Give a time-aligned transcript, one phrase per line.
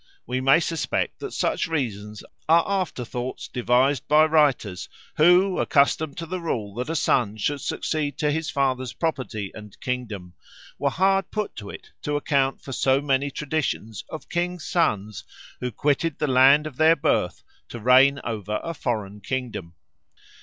[0.25, 6.39] We may suspect that such reasons are afterthoughts devised by writers, who, accustomed to the
[6.41, 10.33] rule that a son should succeed to his father's property and kingdom,
[10.79, 15.23] were hard put to it to account for so many traditions of kings' sons
[15.59, 19.75] who quitted the land of their birth to reign over a foreign kingdom.